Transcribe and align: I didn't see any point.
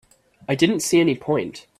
I 0.49 0.55
didn't 0.55 0.79
see 0.79 0.99
any 0.99 1.15
point. 1.15 1.67